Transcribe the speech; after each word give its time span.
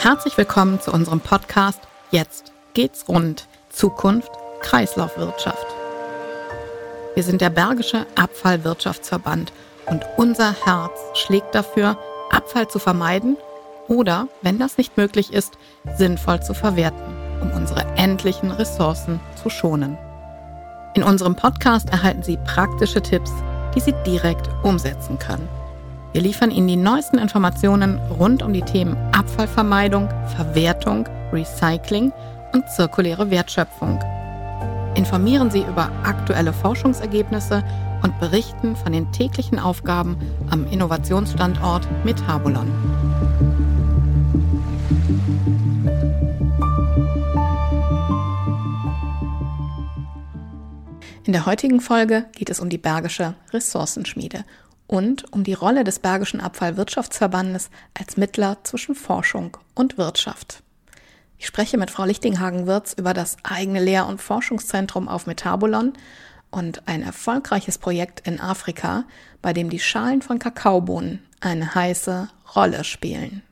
Herzlich 0.00 0.38
willkommen 0.38 0.80
zu 0.80 0.92
unserem 0.92 1.18
Podcast 1.18 1.80
Jetzt 2.12 2.52
geht's 2.72 3.08
rund. 3.08 3.48
Zukunft 3.68 4.30
Kreislaufwirtschaft. 4.60 5.66
Wir 7.16 7.24
sind 7.24 7.40
der 7.40 7.50
Bergische 7.50 8.06
Abfallwirtschaftsverband 8.14 9.52
und 9.86 10.06
unser 10.16 10.54
Herz 10.64 10.92
schlägt 11.14 11.52
dafür, 11.52 11.98
Abfall 12.30 12.68
zu 12.68 12.78
vermeiden 12.78 13.36
oder, 13.88 14.28
wenn 14.40 14.60
das 14.60 14.78
nicht 14.78 14.96
möglich 14.96 15.32
ist, 15.32 15.58
sinnvoll 15.96 16.40
zu 16.44 16.54
verwerten, 16.54 17.16
um 17.40 17.50
unsere 17.50 17.84
endlichen 17.96 18.52
Ressourcen 18.52 19.18
zu 19.42 19.50
schonen. 19.50 19.98
In 20.94 21.02
unserem 21.02 21.34
Podcast 21.34 21.90
erhalten 21.90 22.22
Sie 22.22 22.38
praktische 22.44 23.02
Tipps, 23.02 23.32
die 23.74 23.80
Sie 23.80 23.94
direkt 24.06 24.48
umsetzen 24.62 25.18
können. 25.18 25.48
Wir 26.18 26.24
liefern 26.24 26.50
Ihnen 26.50 26.66
die 26.66 26.74
neuesten 26.74 27.16
Informationen 27.18 27.96
rund 28.18 28.42
um 28.42 28.52
die 28.52 28.62
Themen 28.62 28.96
Abfallvermeidung, 29.12 30.08
Verwertung, 30.34 31.08
Recycling 31.32 32.12
und 32.52 32.68
zirkuläre 32.70 33.30
Wertschöpfung. 33.30 34.00
Informieren 34.96 35.48
Sie 35.52 35.60
über 35.60 35.92
aktuelle 36.02 36.52
Forschungsergebnisse 36.52 37.62
und 38.02 38.18
berichten 38.18 38.74
von 38.74 38.90
den 38.90 39.12
täglichen 39.12 39.60
Aufgaben 39.60 40.16
am 40.50 40.66
Innovationsstandort 40.72 41.86
Metabolon. 42.04 42.66
In 51.22 51.32
der 51.32 51.46
heutigen 51.46 51.80
Folge 51.80 52.26
geht 52.32 52.50
es 52.50 52.58
um 52.58 52.70
die 52.70 52.78
Bergische 52.78 53.34
Ressourcenschmiede 53.52 54.44
und 54.88 55.32
um 55.32 55.44
die 55.44 55.52
Rolle 55.52 55.84
des 55.84 56.00
Bergischen 56.00 56.40
Abfallwirtschaftsverbandes 56.40 57.70
als 57.96 58.16
Mittler 58.16 58.56
zwischen 58.64 58.96
Forschung 58.96 59.56
und 59.74 59.98
Wirtschaft. 59.98 60.64
Ich 61.36 61.46
spreche 61.46 61.78
mit 61.78 61.92
Frau 61.92 62.04
Lichtinghagen-Wirz 62.04 62.94
über 62.94 63.14
das 63.14 63.36
eigene 63.44 63.80
Lehr- 63.80 64.08
und 64.08 64.20
Forschungszentrum 64.20 65.06
auf 65.06 65.26
Metabolon 65.26 65.92
und 66.50 66.88
ein 66.88 67.02
erfolgreiches 67.02 67.78
Projekt 67.78 68.26
in 68.26 68.40
Afrika, 68.40 69.04
bei 69.40 69.52
dem 69.52 69.70
die 69.70 69.78
Schalen 69.78 70.22
von 70.22 70.40
Kakaobohnen 70.40 71.22
eine 71.40 71.74
heiße 71.74 72.28
Rolle 72.56 72.82
spielen. 72.82 73.42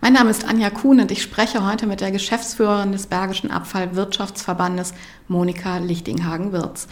Mein 0.00 0.12
Name 0.12 0.30
ist 0.30 0.48
Anja 0.48 0.70
Kuhn 0.70 1.00
und 1.00 1.10
ich 1.10 1.22
spreche 1.22 1.66
heute 1.66 1.86
mit 1.86 2.00
der 2.00 2.12
Geschäftsführerin 2.12 2.92
des 2.92 3.08
Bergischen 3.08 3.50
Abfallwirtschaftsverbandes, 3.50 4.94
Monika 5.26 5.78
Lichtinghagen-Wirz. 5.78 6.86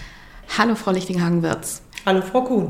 Hallo, 0.58 0.74
Frau 0.74 0.90
Lichtinghagen-Wirz. 0.90 1.82
Hallo, 2.04 2.22
Frau 2.22 2.42
Kuhn. 2.42 2.68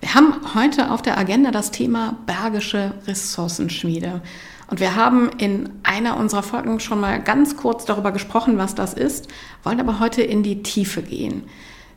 Wir 0.00 0.14
haben 0.14 0.54
heute 0.54 0.90
auf 0.90 1.02
der 1.02 1.18
Agenda 1.18 1.50
das 1.50 1.70
Thema 1.70 2.16
Bergische 2.26 2.94
Ressourcenschmiede. 3.06 4.20
Und 4.68 4.80
wir 4.80 4.94
haben 4.94 5.30
in 5.38 5.70
einer 5.82 6.16
unserer 6.16 6.42
Folgen 6.42 6.80
schon 6.80 7.00
mal 7.00 7.22
ganz 7.22 7.56
kurz 7.56 7.84
darüber 7.84 8.12
gesprochen, 8.12 8.58
was 8.58 8.74
das 8.74 8.94
ist, 8.94 9.28
wollen 9.62 9.80
aber 9.80 10.00
heute 10.00 10.22
in 10.22 10.42
die 10.42 10.62
Tiefe 10.62 11.02
gehen. 11.02 11.44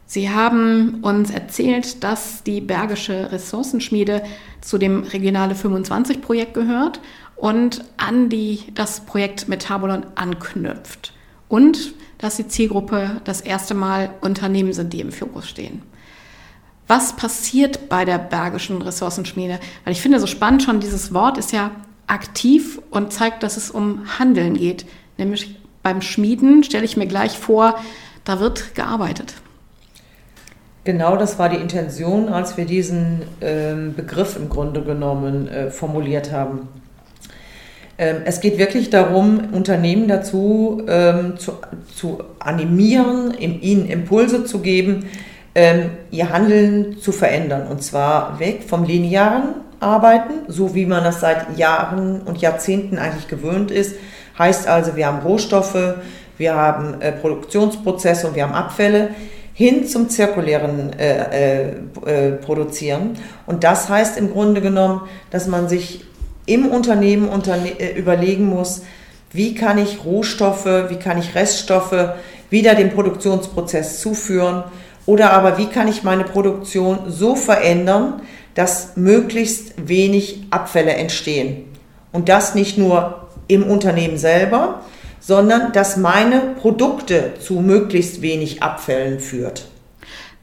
Sie 0.06 0.30
haben 0.30 1.00
uns 1.02 1.32
erzählt, 1.32 2.04
dass 2.04 2.44
die 2.44 2.62
Bergische 2.62 3.32
Ressourcenschmiede 3.32 4.24
zu 4.62 4.78
dem 4.78 5.04
Regionale 5.04 5.54
25 5.54 6.22
Projekt 6.22 6.54
gehört 6.54 7.02
und 7.36 7.84
an 7.98 8.30
die, 8.30 8.60
das 8.74 9.02
Projekt 9.02 9.50
Metabolon 9.50 10.06
anknüpft. 10.16 11.14
Und 11.50 11.94
dass 12.18 12.38
die 12.38 12.48
Zielgruppe 12.48 13.22
das 13.26 13.42
erste 13.42 13.74
Mal 13.74 14.12
Unternehmen 14.22 14.74
sind, 14.74 14.94
die 14.94 15.02
im 15.02 15.12
Fokus 15.12 15.50
stehen. 15.50 15.82
Was 16.88 17.16
passiert 17.16 17.90
bei 17.90 18.06
der 18.06 18.18
Bergischen 18.18 18.82
Ressourcenschmiede? 18.82 19.60
Weil 19.84 19.94
ich 19.94 20.02
finde 20.02 20.20
so 20.20 20.28
spannend 20.28 20.64
schon, 20.64 20.80
dieses 20.80 21.14
Wort 21.14 21.38
ist 21.38 21.52
ja 21.52 21.72
aktiv 22.08 22.80
und 22.90 23.12
zeigt, 23.12 23.44
dass 23.44 23.58
es 23.58 23.70
um 23.70 24.18
Handeln 24.18 24.54
geht. 24.54 24.86
Nämlich 25.18 25.58
beim 25.84 26.02
Schmieden 26.02 26.64
stelle 26.64 26.86
ich 26.86 26.96
mir 26.96 27.08
gleich 27.08 27.38
vor, 27.38 27.76
da 28.24 28.40
wird 28.40 28.74
gearbeitet. 28.76 29.36
Genau 30.86 31.18
das 31.18 31.38
war 31.38 31.50
die 31.50 31.58
Intention, 31.58 32.30
als 32.30 32.56
wir 32.56 32.64
diesen 32.64 33.24
ähm, 33.42 33.94
Begriff 33.94 34.38
im 34.38 34.48
Grunde 34.48 34.82
genommen 34.84 35.50
äh, 35.50 35.70
formuliert 35.70 36.32
haben. 36.32 36.70
Ähm, 37.98 38.22
es 38.24 38.40
geht 38.40 38.58
wirklich 38.58 38.90
darum, 38.90 39.50
Unternehmen 39.52 40.08
dazu 40.08 40.84
ähm, 40.88 41.38
zu, 41.38 41.54
zu 41.94 42.24
animieren, 42.40 43.34
ihnen 43.38 43.86
Impulse 43.88 44.46
zu 44.46 44.60
geben, 44.60 45.08
ihr 46.12 46.30
Handeln 46.30 47.00
zu 47.00 47.12
verändern. 47.12 47.68
Und 47.68 47.82
zwar 47.82 48.40
weg 48.40 48.64
vom 48.68 48.84
linearen 48.84 49.56
Arbeiten, 49.80 50.34
so 50.48 50.76
wie 50.76 50.86
man 50.86 51.04
das 51.04 51.20
seit 51.20 51.58
Jahren 51.58 52.22
und 52.22 52.40
Jahrzehnten 52.40 52.98
eigentlich 52.98 53.28
gewöhnt 53.28 53.72
ist. 53.72 53.96
Heißt 54.38 54.68
also, 54.68 54.96
wir 54.96 55.08
haben 55.08 55.20
Rohstoffe, 55.20 55.96
wir 56.38 56.56
haben 56.56 57.02
äh, 57.02 57.12
Produktionsprozesse 57.12 58.28
und 58.28 58.36
wir 58.36 58.44
haben 58.44 58.54
Abfälle 58.54 59.10
hin 59.54 59.88
zum 59.88 60.10
zirkulären 60.10 60.94
äh, 61.00 61.66
äh, 61.66 61.72
äh, 62.06 62.32
Produzieren. 62.34 63.18
Und 63.48 63.64
das 63.64 63.90
heißt 63.90 64.18
im 64.18 64.32
Grunde 64.32 64.62
genommen, 64.62 65.02
dass 65.32 65.48
man 65.48 65.68
sich 65.68 66.06
im 66.46 66.68
Unternehmen 66.68 67.28
unterne 67.28 67.80
äh, 67.80 67.98
überlegen 67.98 68.46
muss, 68.46 68.84
wie 69.32 69.56
kann 69.56 69.80
ich 69.80 70.06
Rohstoffe, 70.06 70.66
wie 70.66 70.98
kann 70.98 71.18
ich 71.18 71.36
Reststoffe 71.36 72.14
wieder 72.50 72.76
dem 72.76 72.92
Produktionsprozess 72.92 74.00
zuführen, 74.00 74.64
oder 75.08 75.32
aber 75.32 75.58
wie 75.58 75.66
kann 75.66 75.88
ich 75.88 76.04
meine 76.04 76.26
Produktion 76.26 77.00
so 77.08 77.36
verändern, 77.36 78.22
dass 78.54 78.98
möglichst 78.98 79.88
wenig 79.88 80.44
Abfälle 80.52 80.94
entstehen. 80.94 81.66
Und 82.12 82.30
das 82.30 82.54
nicht 82.54 82.78
nur 82.78 83.28
im 83.48 83.64
Unternehmen 83.64 84.18
selber, 84.18 84.82
sondern 85.20 85.72
dass 85.72 85.98
meine 85.98 86.42
Produkte 86.60 87.34
zu 87.40 87.56
möglichst 87.56 88.22
wenig 88.22 88.62
Abfällen 88.62 89.20
führt. 89.20 89.68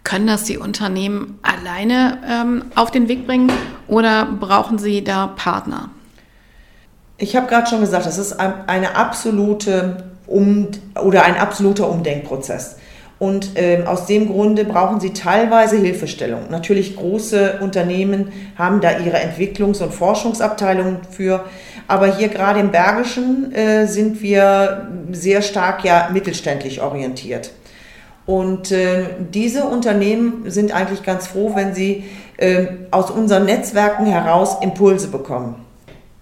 Können 0.02 0.26
das 0.26 0.44
die 0.44 0.58
Unternehmen 0.58 1.38
alleine 1.42 2.18
ähm, 2.28 2.64
auf 2.74 2.90
den 2.90 3.08
Weg 3.08 3.26
bringen 3.26 3.50
oder 3.88 4.26
brauchen 4.26 4.78
sie 4.78 5.02
da 5.04 5.26
Partner? 5.26 5.90
Ich 7.18 7.36
habe 7.36 7.46
gerade 7.46 7.66
schon 7.68 7.80
gesagt, 7.80 8.06
das 8.06 8.18
ist 8.18 8.38
eine 8.38 8.96
absolute 8.96 10.04
um 10.26 10.68
oder 11.02 11.24
ein 11.24 11.36
absoluter 11.36 11.88
Umdenkprozess. 11.88 12.76
Und 13.24 13.52
ähm, 13.54 13.86
aus 13.86 14.04
dem 14.04 14.30
Grunde 14.30 14.66
brauchen 14.66 15.00
sie 15.00 15.14
teilweise 15.14 15.78
Hilfestellung. 15.78 16.50
Natürlich 16.50 16.94
große 16.94 17.58
Unternehmen 17.62 18.30
haben 18.58 18.82
da 18.82 18.98
ihre 18.98 19.16
Entwicklungs- 19.16 19.82
und 19.82 19.94
Forschungsabteilungen 19.94 20.98
für. 21.10 21.42
Aber 21.88 22.18
hier 22.18 22.28
gerade 22.28 22.60
im 22.60 22.70
Bergischen 22.70 23.50
äh, 23.54 23.86
sind 23.86 24.20
wir 24.20 24.88
sehr 25.10 25.40
stark 25.40 25.84
ja 25.84 26.10
mittelständlich 26.12 26.82
orientiert. 26.82 27.52
Und 28.26 28.70
äh, 28.72 29.06
diese 29.32 29.64
Unternehmen 29.64 30.50
sind 30.50 30.74
eigentlich 30.74 31.02
ganz 31.02 31.26
froh, 31.26 31.52
wenn 31.54 31.72
sie 31.74 32.04
äh, 32.36 32.66
aus 32.90 33.10
unseren 33.10 33.46
Netzwerken 33.46 34.04
heraus 34.04 34.58
Impulse 34.60 35.08
bekommen. 35.08 35.54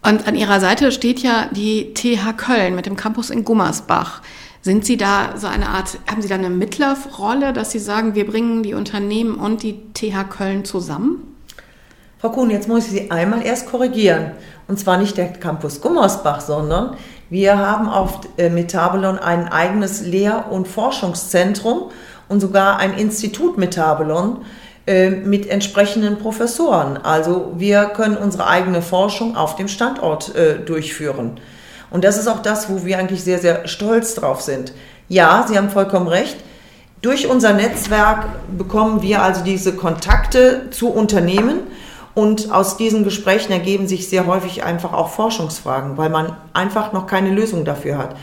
Und 0.05 0.29
an 0.29 0.37
Ihrer 0.37 0.61
Seite 0.61 0.93
steht 0.93 1.19
ja 1.19 1.49
die 1.51 1.95
TH 1.95 2.37
Köln 2.37 2.77
mit 2.77 2.87
dem 2.87 2.95
Campus 2.95 3.31
in 3.31 3.45
Gummersbach. 3.45 4.23
Sind 4.65 4.85
Sie 4.85 4.97
da 4.97 5.37
so 5.37 5.49
eine 5.49 5.69
Art, 5.69 5.99
haben 6.09 6.23
Sie 6.23 6.29
da 6.29 6.37
eine 6.37 6.49
Mittlerrolle, 6.49 7.53
dass 7.53 7.73
Sie 7.73 7.81
sagen, 7.81 8.15
wir 8.15 8.25
bringen 8.25 8.63
die 8.63 8.75
Unternehmen 8.75 9.35
und 9.35 9.65
die 9.65 9.93
TH 9.93 10.31
Köln 10.31 10.65
zusammen? 10.65 11.37
Frau 12.21 12.31
Kuhn, 12.31 12.49
jetzt 12.49 12.69
muss 12.69 12.87
ich 12.87 12.93
Sie 12.93 13.11
einmal 13.11 13.45
erst 13.45 13.67
korrigieren. 13.67 14.31
Und 14.69 14.79
zwar 14.79 14.99
nicht 14.99 15.17
der 15.17 15.33
Campus 15.33 15.81
Gummersbach, 15.81 16.41
sondern 16.41 16.97
wir 17.29 17.59
haben 17.59 17.89
auf 17.89 18.21
äh, 18.37 18.51
Metabolon 18.51 19.19
ein 19.19 19.49
eigenes 19.49 20.03
Lehr- 20.03 20.53
und 20.53 20.69
Forschungszentrum 20.69 21.91
und 22.29 22.39
sogar 22.39 22.79
ein 22.79 22.95
Institut 22.95 23.59
Metabolon 23.59 24.45
äh, 24.87 25.11
mit 25.11 25.49
entsprechenden 25.49 26.19
Professoren. 26.19 26.99
Also 26.99 27.55
wir 27.57 27.87
können 27.87 28.17
unsere 28.17 28.47
eigene 28.47 28.81
Forschung 28.81 29.37
auf 29.37 29.57
dem 29.57 29.67
Standort 29.67 30.37
äh, 30.37 30.61
durchführen. 30.61 31.41
Und 31.93 32.05
das 32.05 32.17
ist 32.17 32.27
auch 32.27 32.41
das, 32.41 32.71
wo 32.71 32.85
wir 32.85 32.99
eigentlich 32.99 33.23
sehr, 33.23 33.39
sehr 33.39 33.69
stolz 33.69 34.15
drauf 34.15 34.41
sind. 34.41 34.73
Ja, 35.09 35.45
Sie 35.47 35.59
haben 35.59 35.71
vollkommen 35.71 36.09
recht. 36.09 36.37
Durch 37.03 37.29
unser 37.29 37.53
Netzwerk 37.53 38.29
bekommen 38.57 39.03
wir 39.03 39.23
also 39.23 39.45
diese 39.45 39.75
Kontakte 39.75 40.71
zu 40.71 40.91
Unternehmen 40.91 41.61
und 42.15 42.51
aus 42.53 42.77
diesen 42.77 43.05
Gesprächen 43.05 43.53
ergeben 43.53 43.89
sich 43.89 44.09
sehr 44.09 44.27
häufig 44.27 44.63
einfach 44.63 44.93
auch 44.93 45.11
Forschungsfragen, 45.11 45.97
weil 45.97 46.11
man 46.11 46.37
einfach 46.53 46.93
noch 46.93 47.07
keine 47.07 47.31
Lösung 47.31 47.65
dafür 47.65 47.99
hat. 47.99 48.17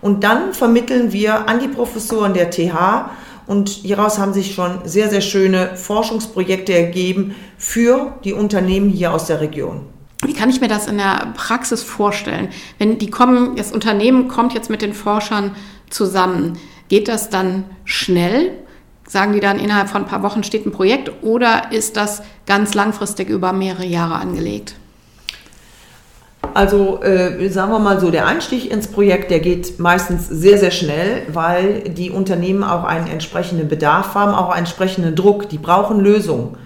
Und 0.00 0.24
dann 0.24 0.52
vermitteln 0.52 1.12
wir 1.12 1.48
an 1.48 1.60
die 1.60 1.68
Professoren 1.68 2.34
der 2.34 2.50
TH 2.50 3.10
und 3.46 3.68
hieraus 3.68 4.18
haben 4.18 4.32
sich 4.32 4.54
schon 4.54 4.80
sehr, 4.84 5.10
sehr 5.10 5.20
schöne 5.20 5.76
Forschungsprojekte 5.76 6.72
ergeben 6.72 7.34
für 7.58 8.14
die 8.24 8.32
Unternehmen 8.32 8.88
hier 8.88 9.12
aus 9.12 9.26
der 9.26 9.40
Region. 9.40 9.86
Wie 10.24 10.34
kann 10.34 10.50
ich 10.50 10.60
mir 10.60 10.68
das 10.68 10.86
in 10.86 10.98
der 10.98 11.32
Praxis 11.34 11.82
vorstellen? 11.82 12.48
Wenn 12.78 12.98
die 12.98 13.10
kommen, 13.10 13.56
das 13.56 13.72
Unternehmen 13.72 14.28
kommt 14.28 14.54
jetzt 14.54 14.70
mit 14.70 14.80
den 14.80 14.94
Forschern 14.94 15.56
zusammen, 15.90 16.58
geht 16.88 17.08
das 17.08 17.28
dann 17.28 17.64
schnell? 17.84 18.52
Sagen 19.06 19.32
die 19.32 19.40
dann 19.40 19.58
innerhalb 19.58 19.88
von 19.88 20.02
ein 20.02 20.08
paar 20.08 20.22
Wochen 20.22 20.44
steht 20.44 20.64
ein 20.64 20.72
Projekt 20.72 21.10
oder 21.22 21.72
ist 21.72 21.96
das 21.96 22.22
ganz 22.46 22.74
langfristig 22.74 23.28
über 23.28 23.52
mehrere 23.52 23.84
Jahre 23.84 24.14
angelegt? 24.14 24.76
also 26.54 27.02
äh, 27.02 27.48
sagen 27.48 27.72
wir 27.72 27.78
mal 27.78 28.00
so, 28.00 28.10
der 28.10 28.26
Einstieg 28.26 28.70
ins 28.70 28.88
Projekt, 28.88 29.30
der 29.30 29.40
geht 29.40 29.78
meistens 29.78 30.28
sehr, 30.28 30.58
sehr 30.58 30.70
schnell, 30.70 31.22
weil 31.32 31.80
die 31.80 32.10
Unternehmen 32.10 32.64
auch 32.64 32.84
einen 32.84 33.06
entsprechenden 33.06 33.68
Bedarf 33.68 34.14
haben, 34.14 34.34
auch 34.34 34.50
einen 34.50 34.60
entsprechenden 34.60 35.14
Druck. 35.14 35.48
Die 35.48 35.58
brauchen 35.58 36.00
Lösungen. 36.00 36.56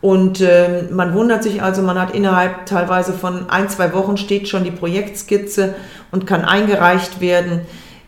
Und 0.00 0.40
äh, 0.40 0.84
man 0.90 1.12
wundert 1.14 1.42
sich 1.42 1.62
also, 1.62 1.82
man 1.82 2.00
hat 2.00 2.14
innerhalb 2.14 2.66
teilweise 2.66 3.12
von 3.12 3.50
ein, 3.50 3.68
zwei 3.68 3.92
Wochen 3.92 4.16
steht 4.16 4.48
schon 4.48 4.62
die 4.62 4.70
Projektskizze 4.70 5.74
und 6.12 6.26
kann 6.26 6.44
eingereicht 6.44 7.20
werden, 7.20 7.62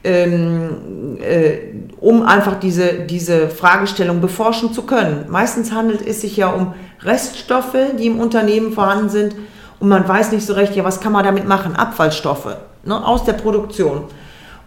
ähm, 0.05 1.19
äh, 1.21 1.59
um 2.01 2.23
einfach 2.23 2.61
diese, 2.61 3.01
diese 3.01 3.49
Fragestellung 3.49 4.21
beforschen 4.21 4.73
zu 4.73 4.83
können. 4.83 5.27
Meistens 5.29 5.73
handelt 5.73 6.07
es 6.07 6.21
sich 6.21 6.37
ja 6.37 6.49
um 6.51 6.75
Reststoffe, 7.03 7.77
die 7.99 8.07
im 8.07 8.21
Unternehmen 8.21 8.73
vorhanden 8.73 9.09
sind 9.09 9.35
und 9.81 9.89
man 9.89 10.07
weiß 10.07 10.31
nicht 10.33 10.47
so 10.47 10.53
recht, 10.53 10.77
ja, 10.77 10.85
was 10.85 11.01
kann 11.01 11.13
man 11.13 11.25
damit 11.25 11.49
machen? 11.49 11.75
Abfallstoffe 11.75 12.57
ne, 12.85 13.07
aus 13.07 13.25
der 13.25 13.33
Produktion. 13.33 14.05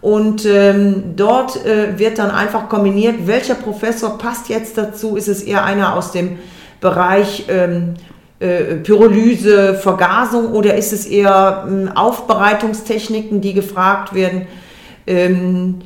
Und 0.00 0.44
ähm, 0.44 1.14
dort 1.16 1.64
äh, 1.64 1.98
wird 1.98 2.18
dann 2.18 2.30
einfach 2.30 2.68
kombiniert, 2.68 3.26
welcher 3.26 3.54
Professor 3.54 4.18
passt 4.18 4.50
jetzt 4.50 4.76
dazu? 4.76 5.16
Ist 5.16 5.28
es 5.28 5.42
eher 5.42 5.64
einer 5.64 5.94
aus 5.94 6.12
dem 6.12 6.38
Bereich 6.84 7.46
ähm, 7.48 7.94
äh, 8.40 8.76
Pyrolyse, 8.76 9.74
Vergasung 9.74 10.52
oder 10.52 10.74
ist 10.74 10.92
es 10.92 11.06
eher 11.06 11.64
ähm, 11.66 11.90
Aufbereitungstechniken, 11.94 13.40
die 13.40 13.54
gefragt 13.54 14.12
werden? 14.14 14.46
Ähm, 15.06 15.78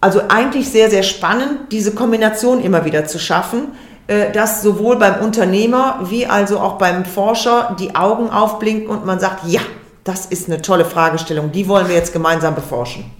also 0.00 0.20
eigentlich 0.28 0.68
sehr, 0.68 0.88
sehr 0.88 1.02
spannend, 1.02 1.72
diese 1.72 1.94
Kombination 1.94 2.62
immer 2.62 2.84
wieder 2.84 3.06
zu 3.06 3.18
schaffen, 3.18 3.72
äh, 4.06 4.30
dass 4.30 4.62
sowohl 4.62 4.96
beim 4.98 5.20
Unternehmer 5.20 5.98
wie 6.08 6.26
also 6.26 6.60
auch 6.60 6.78
beim 6.78 7.04
Forscher 7.04 7.74
die 7.80 7.96
Augen 7.96 8.30
aufblinken 8.30 8.86
und 8.86 9.04
man 9.04 9.18
sagt, 9.18 9.44
ja, 9.48 9.62
das 10.04 10.26
ist 10.26 10.48
eine 10.48 10.62
tolle 10.62 10.84
Fragestellung, 10.84 11.50
die 11.50 11.66
wollen 11.66 11.88
wir 11.88 11.96
jetzt 11.96 12.12
gemeinsam 12.12 12.54
beforschen. 12.54 13.10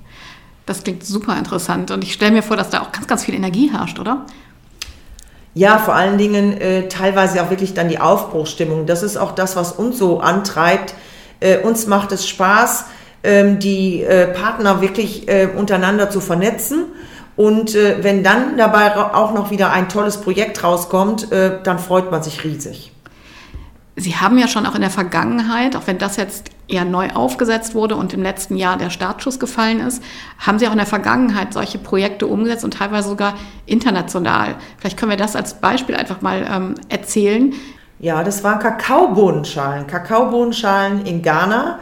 Das 0.65 0.85
klingt 0.85 1.05
super 1.05 1.37
interessant 1.37 1.91
und 1.91 2.05
ich 2.05 2.13
stelle 2.13 2.31
mir 2.31 2.43
vor, 2.45 2.57
dass 2.57 2.71
da 2.71 2.83
auch 2.83 2.93
ganz, 2.93 3.09
ganz 3.09 3.25
viel 3.25 3.35
Energie 3.35 3.69
herrscht, 3.73 3.99
oder? 3.99 4.27
Ja, 5.57 5.79
vor 5.79 5.95
allen 5.95 6.19
Dingen 6.19 6.61
äh, 6.61 6.87
teilweise 6.87 7.43
auch 7.43 7.49
wirklich 7.49 7.73
dann 7.73 7.89
die 7.89 7.99
Aufbruchsstimmung. 7.99 8.85
Das 8.85 9.03
ist 9.03 9.17
auch 9.17 9.33
das, 9.33 9.57
was 9.57 9.73
uns 9.73 9.97
so 9.97 10.21
antreibt. 10.21 10.93
Äh, 11.41 11.61
uns 11.61 11.87
macht 11.87 12.13
es 12.13 12.29
Spaß, 12.29 12.85
äh, 13.23 13.55
die 13.57 14.03
äh, 14.03 14.27
Partner 14.27 14.83
wirklich 14.83 15.27
äh, 15.29 15.47
untereinander 15.47 16.11
zu 16.11 16.21
vernetzen. 16.21 16.85
Und 17.37 17.75
äh, 17.75 18.05
wenn 18.05 18.23
dann 18.23 18.59
dabei 18.59 18.97
auch 18.97 19.33
noch 19.33 19.51
wieder 19.51 19.73
ein 19.73 19.89
tolles 19.89 20.19
Projekt 20.19 20.63
rauskommt, 20.63 21.29
dann 21.31 21.79
freut 21.79 22.11
man 22.11 22.23
sich 22.23 22.45
riesig. 22.45 22.93
Sie 23.97 24.15
haben 24.15 24.37
ja 24.37 24.49
schon 24.49 24.67
auch 24.67 24.75
in 24.75 24.83
der 24.83 24.91
Vergangenheit, 24.91 25.75
auch 25.75 25.87
wenn 25.87 25.97
das 25.97 26.19
jetzt 26.19 26.51
eher 26.69 26.85
neu 26.85 27.11
aufgesetzt 27.11 27.75
wurde 27.75 27.97
und 27.97 28.13
im 28.13 28.23
letzten 28.23 28.57
Jahr 28.57 28.77
der 28.77 28.91
Startschuss 28.91 29.39
gefallen 29.39 29.81
ist, 29.81 30.03
haben 30.39 30.59
Sie 30.59 30.67
auch 30.67 30.73
in 30.73 30.79
der 30.79 30.87
Vergangenheit 30.87 31.53
solche 31.53 31.79
Projekte 31.79 32.27
umgesetzt 32.27 32.65
und 32.65 32.75
teilweise 32.75 33.09
sogar 33.09 33.35
international. 33.67 34.57
Vielleicht 34.79 34.97
können 34.97 35.11
wir 35.11 35.17
das 35.17 35.37
als 35.37 35.55
Beispiel 35.55 35.95
einfach 35.95 36.23
mal 36.23 36.47
ähm, 36.51 36.75
erzählen. 36.89 37.55
Ja, 37.99 38.25
das 38.25 38.45
waren 38.45 38.59
Kakaobohnenschalen. 38.59 39.87
Kakaobohnenschalen 39.87 41.07
in 41.07 41.23
Ghana. 41.23 41.79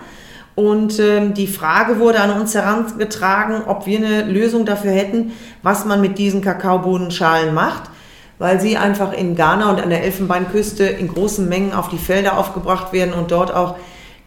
Und 0.55 1.01
ähm, 1.01 1.35
die 1.35 1.49
Frage 1.49 1.99
wurde 1.99 2.21
an 2.21 2.31
uns 2.39 2.55
herangetragen, 2.55 3.63
ob 3.67 3.87
wir 3.87 3.99
eine 3.99 4.23
Lösung 4.23 4.65
dafür 4.65 4.93
hätten, 4.93 5.33
was 5.63 5.85
man 5.85 6.01
mit 6.01 6.19
diesen 6.19 6.43
Kakaobohnenschalen 6.43 7.53
macht 7.53 7.91
weil 8.39 8.61
sie 8.61 8.77
einfach 8.77 9.13
in 9.13 9.37
Ghana 9.37 9.71
und 9.71 9.81
an 9.81 9.91
der 9.91 10.03
Elfenbeinküste 10.03 10.85
in 10.85 11.09
großen 11.09 11.49
Mengen 11.49 11.73
auf 11.73 11.89
die 11.89 11.99
Felder 11.99 12.37
aufgebracht 12.37 12.93
werden 12.93 13.15
und 13.15 13.31
dort 13.31 13.55
auch 13.55 13.77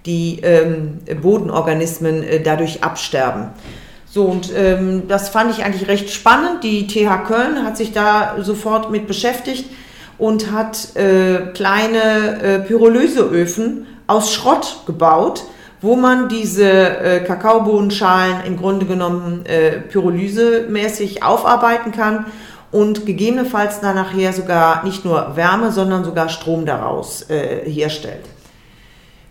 die 0.07 0.39
ähm, 0.41 0.99
Bodenorganismen 1.21 2.23
äh, 2.23 2.41
dadurch 2.41 2.83
absterben. 2.83 3.49
So, 4.09 4.23
und 4.23 4.51
ähm, 4.55 5.03
das 5.07 5.29
fand 5.29 5.51
ich 5.51 5.63
eigentlich 5.63 5.87
recht 5.87 6.09
spannend. 6.09 6.63
Die 6.63 6.87
TH 6.87 7.27
Köln 7.27 7.63
hat 7.63 7.77
sich 7.77 7.91
da 7.91 8.37
sofort 8.39 8.89
mit 8.89 9.05
beschäftigt 9.05 9.69
und 10.17 10.51
hat 10.51 10.95
äh, 10.95 11.51
kleine 11.53 12.41
äh, 12.41 12.59
Pyrolyseöfen 12.59 13.85
aus 14.07 14.33
Schrott 14.33 14.83
gebaut, 14.87 15.43
wo 15.81 15.95
man 15.95 16.29
diese 16.29 16.67
äh, 16.67 17.19
Kakaobohnenschalen 17.19 18.45
im 18.45 18.57
Grunde 18.57 18.85
genommen 18.85 19.45
äh, 19.45 19.73
pyrolysemäßig 19.73 21.21
aufarbeiten 21.21 21.91
kann 21.91 22.25
und 22.71 23.05
gegebenenfalls 23.05 23.81
dann 23.81 23.95
nachher 23.95 24.33
sogar 24.33 24.83
nicht 24.83 25.05
nur 25.05 25.35
Wärme, 25.35 25.71
sondern 25.71 26.03
sogar 26.03 26.29
Strom 26.29 26.65
daraus 26.65 27.29
äh, 27.29 27.69
herstellt. 27.69 28.23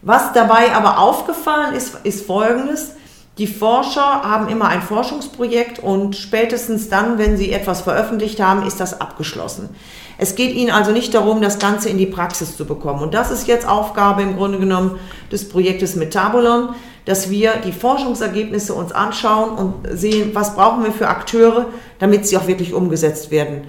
Was 0.03 0.33
dabei 0.33 0.75
aber 0.75 0.99
aufgefallen 0.99 1.75
ist, 1.75 1.99
ist 2.05 2.27
Folgendes. 2.27 2.93
Die 3.39 3.47
Forscher 3.47 4.23
haben 4.23 4.49
immer 4.49 4.69
ein 4.69 4.81
Forschungsprojekt 4.81 5.79
und 5.79 6.17
spätestens 6.17 6.89
dann, 6.89 7.19
wenn 7.19 7.37
sie 7.37 7.53
etwas 7.53 7.83
veröffentlicht 7.83 8.41
haben, 8.41 8.67
ist 8.67 8.81
das 8.81 8.99
abgeschlossen. 9.01 9.69
Es 10.17 10.35
geht 10.37 10.55
ihnen 10.55 10.71
also 10.71 10.91
nicht 10.91 11.13
darum, 11.13 11.43
das 11.43 11.59
Ganze 11.59 11.91
in 11.91 11.99
die 11.99 12.07
Praxis 12.07 12.57
zu 12.57 12.65
bekommen. 12.65 13.03
Und 13.03 13.13
das 13.13 13.31
ist 13.31 13.47
jetzt 13.47 13.69
Aufgabe 13.69 14.23
im 14.23 14.37
Grunde 14.37 14.59
genommen 14.59 14.99
des 15.31 15.49
Projektes 15.51 15.97
Metabolon, 15.97 16.71
dass 17.05 17.29
wir 17.29 17.57
die 17.65 17.73
Forschungsergebnisse 17.73 18.73
uns 18.73 18.93
anschauen 18.93 19.51
und 19.51 19.99
sehen, 19.99 20.31
was 20.33 20.55
brauchen 20.55 20.85
wir 20.85 20.93
für 20.93 21.09
Akteure, 21.09 21.67
damit 21.99 22.27
sie 22.27 22.39
auch 22.39 22.47
wirklich 22.47 22.73
umgesetzt 22.73 23.31
werden. 23.31 23.67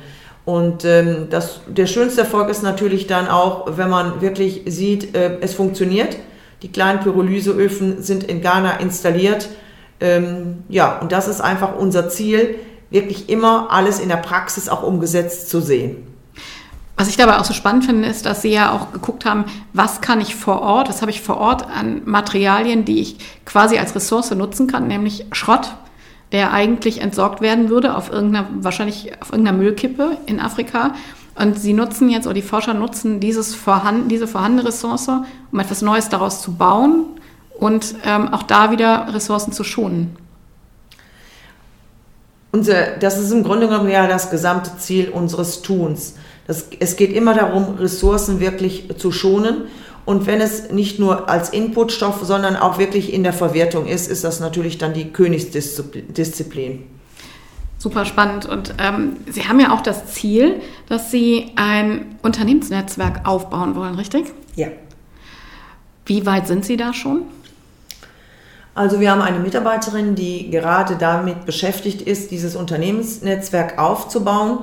Und 0.48 0.86
ähm, 0.86 1.28
das, 1.30 1.60
der 1.68 1.88
schönste 1.88 2.22
Erfolg 2.22 2.48
ist 2.48 2.64
natürlich 2.64 3.06
dann 3.06 3.28
auch, 3.28 3.78
wenn 3.78 3.90
man 3.90 4.22
wirklich 4.22 4.62
sieht, 4.66 5.14
äh, 5.14 5.40
es 5.42 5.54
funktioniert. 5.54 6.16
Die 6.62 6.72
kleinen 6.72 7.02
Pyrolyseöfen 7.02 8.02
sind 8.02 8.24
in 8.24 8.40
Ghana 8.42 8.78
installiert. 8.78 9.50
Ähm, 10.00 10.64
ja, 10.70 11.00
und 11.00 11.12
das 11.12 11.28
ist 11.28 11.42
einfach 11.42 11.76
unser 11.76 12.08
Ziel, 12.08 12.56
wirklich 12.90 13.28
immer 13.28 13.72
alles 13.72 14.00
in 14.00 14.08
der 14.08 14.16
Praxis 14.16 14.70
auch 14.70 14.84
umgesetzt 14.84 15.50
zu 15.50 15.60
sehen. 15.60 15.98
Was 16.96 17.10
ich 17.10 17.18
dabei 17.18 17.40
auch 17.40 17.46
so 17.46 17.54
spannend 17.54 17.84
finde, 17.84 18.08
ist, 18.08 18.26
dass 18.26 18.42
Sie 18.42 18.54
ja 18.54 18.72
auch 18.72 18.94
geguckt 18.94 19.26
haben, 19.26 19.44
was 19.74 20.00
kann 20.00 20.22
ich 20.22 20.34
vor 20.34 20.62
Ort, 20.62 20.88
was 20.88 21.02
habe 21.02 21.12
ich 21.12 21.20
vor 21.20 21.36
Ort 21.36 21.68
an 21.68 22.04
Materialien, 22.06 22.86
die 22.86 23.02
ich 23.02 23.18
quasi 23.44 23.78
als 23.80 23.94
Ressource 23.96 24.32
nutzen 24.32 24.68
kann, 24.68 24.88
nämlich 24.88 25.26
Schrott 25.34 25.76
der 26.32 26.52
eigentlich 26.52 27.02
entsorgt 27.02 27.42
werden 27.42 27.70
würde 27.70 27.96
auf 27.96 28.12
irgendeiner, 28.12 28.48
wahrscheinlich 28.60 29.12
auf 29.22 29.32
irgendeiner 29.32 29.58
Müllkippe 29.58 30.18
in 30.26 30.40
Afrika. 30.40 30.94
Und 31.36 31.60
sie 31.60 31.74
nutzen 31.74 32.10
jetzt, 32.10 32.26
oder 32.26 32.34
die 32.34 32.42
Forscher 32.42 32.74
nutzen 32.74 33.20
dieses 33.20 33.56
vorhanden, 33.56 34.10
diese 34.10 34.28
vorhandene 34.28 34.68
Ressource, 34.68 35.10
um 35.52 35.60
etwas 35.60 35.82
Neues 35.82 36.10
daraus 36.10 36.42
zu 36.42 36.56
bauen 36.56 37.06
und 37.60 37.96
ähm, 38.04 38.34
auch 38.34 38.44
da 38.44 38.72
wieder 38.72 39.14
Ressourcen 39.14 39.54
zu 39.54 39.64
schonen. 39.64 40.16
Unser, 42.52 42.98
das 43.00 43.20
ist 43.20 43.32
im 43.32 43.44
Grunde 43.44 43.68
genommen 43.68 43.90
ja 43.90 44.08
das 44.08 44.32
gesamte 44.32 44.78
Ziel 44.78 45.10
unseres 45.10 45.62
Tuns. 45.62 46.16
Das, 46.48 46.70
es 46.80 46.96
geht 46.96 47.14
immer 47.14 47.34
darum, 47.34 47.76
Ressourcen 47.76 48.40
wirklich 48.40 48.88
zu 48.98 49.12
schonen 49.12 49.66
und 50.08 50.26
wenn 50.26 50.40
es 50.40 50.72
nicht 50.72 51.00
nur 51.00 51.28
als 51.28 51.50
Inputstoff, 51.50 52.24
sondern 52.24 52.56
auch 52.56 52.80
wirklich 52.80 53.12
in 53.12 53.24
der 53.24 53.34
Verwertung 53.34 53.88
ist, 53.88 54.10
ist 54.10 54.24
das 54.24 54.40
natürlich 54.40 54.78
dann 54.78 54.94
die 54.94 55.12
Königsdisziplin. 55.12 56.84
Super 57.78 58.06
spannend. 58.06 58.46
Und 58.46 58.74
ähm, 58.78 59.18
Sie 59.30 59.50
haben 59.50 59.60
ja 59.60 59.74
auch 59.74 59.82
das 59.82 60.06
Ziel, 60.06 60.62
dass 60.88 61.12
Sie 61.12 61.52
ein 61.58 62.16
Unternehmensnetzwerk 62.22 63.28
aufbauen 63.28 63.76
wollen, 63.76 63.96
richtig? 63.96 64.28
Ja. 64.56 64.70
Wie 66.06 66.26
weit 66.26 66.48
sind 66.48 66.64
Sie 66.64 66.78
da 66.78 66.94
schon? 66.94 67.24
Also 68.76 69.02
wir 69.02 69.12
haben 69.12 69.22
eine 69.22 69.40
Mitarbeiterin, 69.40 70.16
die 70.16 70.50
gerade 70.50 70.96
damit 70.96 71.46
beschäftigt 71.46 72.02
ist, 72.02 72.32
dieses 72.32 72.56
Unternehmensnetzwerk 72.56 73.78
aufzubauen. 73.78 74.60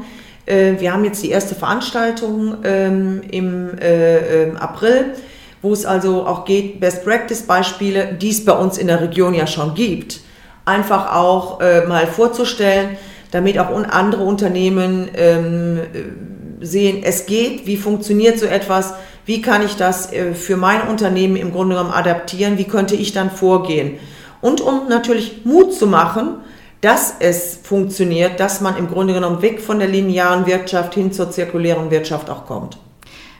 Äh, 0.46 0.80
wir 0.80 0.94
haben 0.94 1.04
jetzt 1.04 1.22
die 1.22 1.28
erste 1.28 1.54
Veranstaltung 1.54 2.56
ähm, 2.64 3.20
im 3.30 3.76
äh, 3.78 4.44
ähm, 4.44 4.56
April 4.56 5.14
wo 5.64 5.72
es 5.72 5.86
also 5.86 6.26
auch 6.26 6.44
geht, 6.44 6.78
Best 6.78 7.04
Practice 7.04 7.42
Beispiele, 7.42 8.14
die 8.20 8.30
es 8.30 8.44
bei 8.44 8.52
uns 8.52 8.76
in 8.76 8.86
der 8.86 9.00
Region 9.00 9.32
ja 9.32 9.46
schon 9.46 9.74
gibt, 9.74 10.20
einfach 10.66 11.14
auch 11.14 11.60
äh, 11.60 11.86
mal 11.86 12.06
vorzustellen, 12.06 12.98
damit 13.30 13.58
auch 13.58 13.70
andere 13.88 14.22
Unternehmen 14.22 15.08
ähm, 15.16 15.78
äh, 15.78 16.64
sehen, 16.64 17.02
es 17.02 17.24
geht, 17.24 17.66
wie 17.66 17.78
funktioniert 17.78 18.38
so 18.38 18.46
etwas, 18.46 18.92
wie 19.24 19.40
kann 19.40 19.64
ich 19.64 19.76
das 19.76 20.12
äh, 20.12 20.34
für 20.34 20.58
mein 20.58 20.82
Unternehmen 20.82 21.36
im 21.36 21.50
Grunde 21.50 21.76
genommen 21.76 21.94
adaptieren, 21.94 22.58
wie 22.58 22.64
könnte 22.64 22.94
ich 22.94 23.12
dann 23.12 23.30
vorgehen. 23.30 23.98
Und 24.42 24.60
um 24.60 24.88
natürlich 24.88 25.46
Mut 25.46 25.72
zu 25.72 25.86
machen, 25.86 26.36
dass 26.82 27.14
es 27.20 27.58
funktioniert, 27.62 28.38
dass 28.38 28.60
man 28.60 28.76
im 28.76 28.88
Grunde 28.88 29.14
genommen 29.14 29.40
weg 29.40 29.62
von 29.62 29.78
der 29.78 29.88
linearen 29.88 30.44
Wirtschaft 30.44 30.92
hin 30.92 31.10
zur 31.10 31.30
zirkulären 31.30 31.90
Wirtschaft 31.90 32.28
auch 32.28 32.44
kommt. 32.44 32.76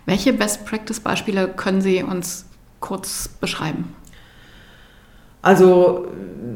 Welche 0.06 0.32
Best-Practice-Beispiele 0.32 1.48
können 1.48 1.80
Sie 1.80 2.02
uns 2.02 2.46
kurz 2.80 3.28
beschreiben? 3.28 3.94
Also 5.40 6.06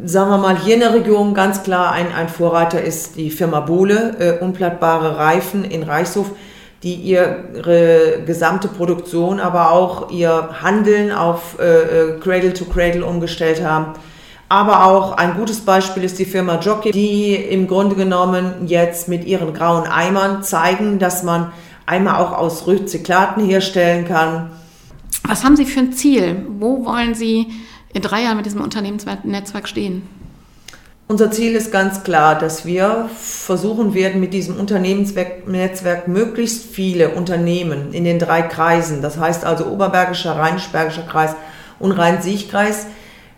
sagen 0.04 0.30
wir 0.30 0.38
mal, 0.38 0.58
hier 0.58 0.74
in 0.74 0.80
der 0.80 0.94
Region 0.94 1.34
ganz 1.34 1.62
klar 1.62 1.92
ein, 1.92 2.12
ein 2.12 2.28
Vorreiter 2.28 2.82
ist 2.82 3.16
die 3.16 3.30
Firma 3.30 3.60
Bohle, 3.60 4.16
äh, 4.18 4.42
unplattbare 4.42 5.18
Reifen 5.18 5.64
in 5.64 5.82
Reichshof. 5.82 6.30
die 6.82 6.94
ihre 6.94 8.22
gesamte 8.24 8.68
Produktion, 8.68 9.40
aber 9.40 9.72
auch 9.72 10.10
ihr 10.10 10.50
Handeln 10.62 11.10
auf 11.10 11.58
äh, 11.58 11.64
äh, 11.64 12.20
Cradle 12.20 12.52
to 12.54 12.66
Cradle 12.66 13.04
umgestellt 13.04 13.64
haben. 13.64 13.94
Aber 14.48 14.86
auch 14.86 15.12
ein 15.12 15.34
gutes 15.34 15.60
Beispiel 15.60 16.04
ist 16.04 16.18
die 16.18 16.24
Firma 16.24 16.60
Jockey, 16.60 16.92
die 16.92 17.34
im 17.34 17.66
Grunde 17.66 17.96
genommen 17.96 18.66
jetzt 18.66 19.08
mit 19.08 19.26
ihren 19.26 19.52
grauen 19.52 19.88
Eimern 19.88 20.42
zeigen, 20.42 20.98
dass 20.98 21.22
man 21.22 21.52
Eimer 21.88 22.18
auch 22.18 22.32
aus 22.32 22.66
Rezyklaten 22.66 23.44
herstellen 23.44 24.06
kann. 24.06 24.50
Was 25.24 25.44
haben 25.44 25.56
Sie 25.56 25.64
für 25.64 25.80
ein 25.80 25.92
Ziel? 25.92 26.46
Wo 26.58 26.84
wollen 26.84 27.14
Sie 27.14 27.46
in 27.92 28.02
drei 28.02 28.22
Jahren 28.22 28.36
mit 28.36 28.46
diesem 28.46 28.60
Unternehmensnetzwerk 28.60 29.68
stehen? 29.68 30.02
Unser 31.10 31.30
Ziel 31.30 31.54
ist 31.54 31.72
ganz 31.72 32.02
klar, 32.02 32.38
dass 32.38 32.66
wir 32.66 33.08
versuchen 33.18 33.94
werden, 33.94 34.20
mit 34.20 34.34
diesem 34.34 34.58
Unternehmensnetzwerk 34.58 36.06
möglichst 36.06 36.66
viele 36.66 37.14
Unternehmen 37.14 37.94
in 37.94 38.04
den 38.04 38.18
drei 38.18 38.42
Kreisen, 38.42 39.00
das 39.00 39.16
heißt 39.16 39.46
also 39.46 39.68
Oberbergischer, 39.68 40.36
Rheinisch-Bergischer 40.36 41.04
Kreis 41.04 41.34
und 41.78 41.92
Rhein-Sieg-Kreis, 41.92 42.88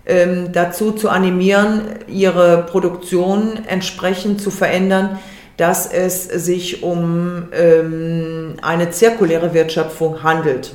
ähm, 0.05 0.51
dazu 0.53 0.91
zu 0.91 1.11
animieren, 1.11 1.83
ihre 2.09 2.67
Produktion 2.69 3.61
entsprechend 3.69 4.41
zu 4.41 4.51
verändern, 4.51 5.21
dass 5.57 5.87
es 5.87 6.25
sich 6.25 6.83
um 6.83 7.49
ähm, 7.53 8.55
eine 8.63 8.91
zirkuläre 8.91 9.53
Wirtschaftung 9.55 10.23
handelt. 10.23 10.75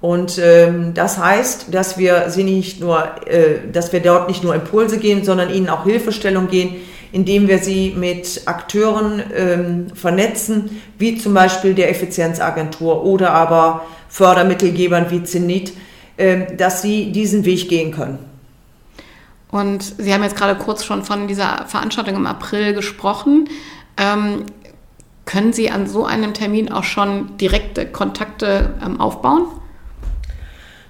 Und 0.00 0.38
ähm, 0.38 0.94
das 0.94 1.18
heißt, 1.18 1.74
dass 1.74 1.98
wir 1.98 2.30
sie 2.30 2.44
nicht 2.44 2.80
nur, 2.80 3.04
äh, 3.26 3.70
dass 3.72 3.92
wir 3.92 4.00
dort 4.00 4.28
nicht 4.28 4.44
nur 4.44 4.54
Impulse 4.54 4.98
geben, 4.98 5.24
sondern 5.24 5.50
ihnen 5.50 5.68
auch 5.68 5.84
Hilfestellung 5.84 6.48
gehen, 6.48 6.76
indem 7.10 7.48
wir 7.48 7.58
sie 7.58 7.94
mit 7.96 8.42
Akteuren 8.46 9.22
ähm, 9.34 9.86
vernetzen, 9.94 10.82
wie 10.98 11.18
zum 11.18 11.34
Beispiel 11.34 11.74
der 11.74 11.90
Effizienzagentur 11.90 13.04
oder 13.04 13.32
aber 13.32 13.86
Fördermittelgebern 14.08 15.10
wie 15.10 15.24
Zenit, 15.24 15.72
äh, 16.16 16.54
dass 16.56 16.82
sie 16.82 17.10
diesen 17.10 17.44
Weg 17.44 17.68
gehen 17.68 17.92
können. 17.92 18.18
Und 19.50 19.82
Sie 19.82 20.12
haben 20.12 20.22
jetzt 20.22 20.36
gerade 20.36 20.58
kurz 20.58 20.84
schon 20.84 21.04
von 21.04 21.26
dieser 21.26 21.64
Veranstaltung 21.66 22.16
im 22.16 22.26
April 22.26 22.74
gesprochen. 22.74 23.48
Ähm, 23.98 24.46
können 25.24 25.52
Sie 25.52 25.70
an 25.70 25.86
so 25.86 26.06
einem 26.06 26.32
Termin 26.32 26.72
auch 26.72 26.84
schon 26.84 27.36
direkte 27.36 27.86
Kontakte 27.86 28.74
ähm, 28.84 29.00
aufbauen? 29.00 29.46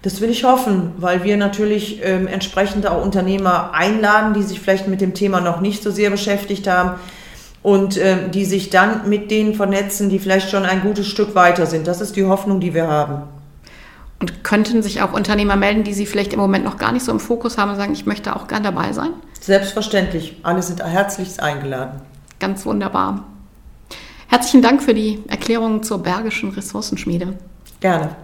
Das 0.03 0.21
will 0.21 0.31
ich 0.31 0.45
hoffen, 0.45 0.93
weil 0.99 1.25
wir 1.25 1.37
natürlich 1.37 2.01
ähm, 2.05 2.29
entsprechend 2.29 2.87
auch 2.87 3.03
Unternehmer 3.03 3.73
einladen, 3.75 4.35
die 4.35 4.45
sich 4.45 4.61
vielleicht 4.61 4.87
mit 4.87 5.01
dem 5.01 5.13
Thema 5.13 5.41
noch 5.41 5.61
nicht 5.61 5.83
so 5.83 5.91
sehr 5.91 6.11
beschäftigt 6.11 6.69
haben 6.69 7.01
und 7.65 7.97
ähm, 7.97 8.31
die 8.31 8.45
sich 8.45 8.71
dann 8.71 9.09
mit 9.09 9.33
denen 9.33 9.55
vernetzen, 9.55 10.09
die 10.09 10.21
vielleicht 10.21 10.51
schon 10.51 10.65
ein 10.65 10.83
gutes 10.83 11.09
Stück 11.09 11.35
weiter 11.35 11.67
sind. 11.67 11.89
Das 11.89 12.01
ist 12.01 12.15
die 12.15 12.25
Hoffnung, 12.25 12.61
die 12.61 12.75
wir 12.75 12.87
haben. 12.87 13.25
Und 14.21 14.45
könnten 14.45 14.83
sich 14.83 15.03
auch 15.03 15.13
Unternehmer 15.13 15.57
melden, 15.57 15.85
die 15.85 15.95
Sie 15.95 16.07
vielleicht 16.07 16.33
im 16.33 16.41
Moment 16.41 16.65
noch 16.65 16.77
gar 16.77 16.93
nicht 16.93 17.05
so 17.05 17.13
im 17.13 17.21
Fokus 17.21 17.59
haben 17.59 17.71
und 17.71 17.77
sagen, 17.77 17.93
ich 17.93 18.07
möchte 18.07 18.35
auch 18.35 18.47
gern 18.47 18.63
dabei 18.63 18.93
sein? 18.93 19.11
Selbstverständlich. 19.41 20.37
Alle 20.43 20.63
sind 20.63 20.83
herzlichst 20.83 21.41
eingeladen. 21.41 22.01
Ganz 22.39 22.65
wunderbar. 22.67 23.25
Herzlichen 24.29 24.63
Dank 24.63 24.83
für 24.83 24.95
die 24.95 25.23
Erklärungen 25.29 25.83
zur 25.83 26.03
Bergischen 26.03 26.51
Ressourcenschmiede. 26.51 27.39
Gerne. 27.81 28.17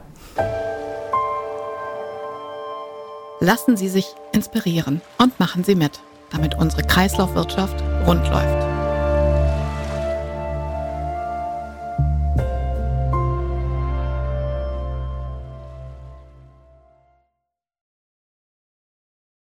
Lassen 3.41 3.77
Sie 3.77 3.89
sich 3.89 4.07
inspirieren 4.33 5.01
und 5.19 5.39
machen 5.41 5.65
Sie 5.65 5.75
mit, 5.75 6.01
damit 6.31 6.55
unsere 6.57 6.83
Kreislaufwirtschaft 6.83 7.83
rund 8.07 8.27
läuft. 8.29 8.74